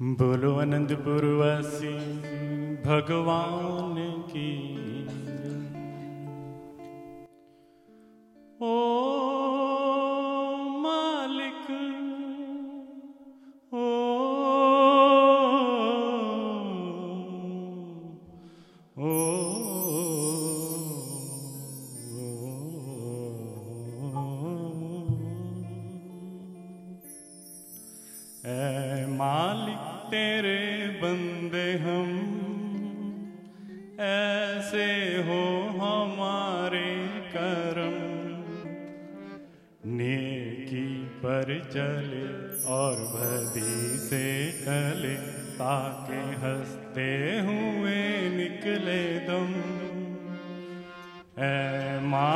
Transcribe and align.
बोलो 0.00 0.52
अनंतपुरवासी 0.54 1.92
भगवान 2.84 3.94
की 4.30 4.50
ओ 8.62 8.72
मालिक 10.82 11.64
तेरे 30.10 30.60
बंदे 31.02 31.68
हम, 31.78 32.10
ऐसे 34.00 34.88
हो 35.28 35.42
हमारे 35.80 36.90
करम। 37.36 37.96
नेकी 39.90 40.86
पर 41.22 41.48
चले 41.72 42.26
और 42.68 42.94
भदी 43.14 43.96
से 43.98 44.24
चले 44.60 45.14
ताकि 45.58 46.20
हँसते 46.42 47.10
हुए 47.40 48.00
निकले 48.36 49.02
दम। 49.28 49.52
ऐ 51.38 52.00
माँ 52.00 52.35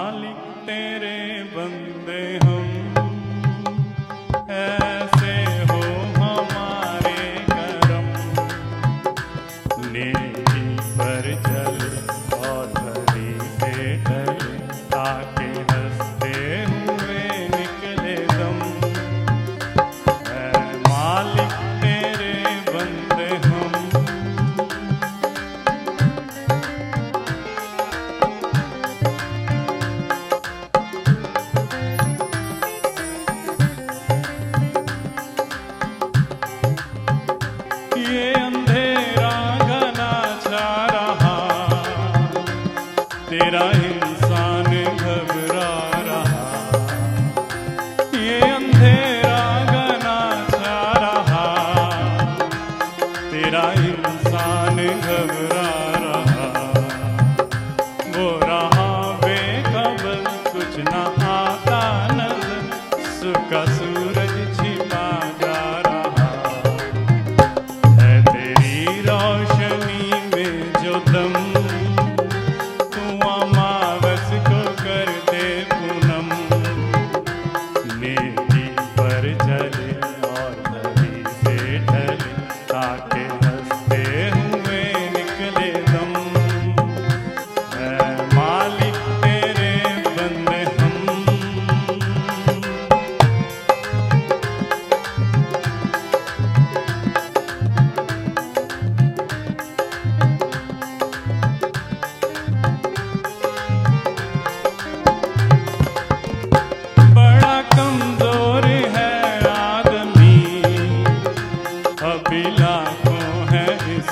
ये 38.11 38.33
अंधेरा 38.33 39.34
घना 39.58 40.12
छा 40.44 40.69
रहा। 40.86 41.36
तेरा 43.30 43.64
इंसान 43.89 44.70
घबरा 44.97 45.70
रहा। 46.08 46.47
ये 48.19 48.41
अंधेरा 48.50 49.38
घना 49.64 50.19
छा 50.50 50.78
रहा। 51.05 51.47
तेरा 53.31 53.66
इंसान 53.72 54.77
घबरा 55.00 56.00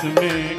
to 0.01 0.09
me. 0.21 0.58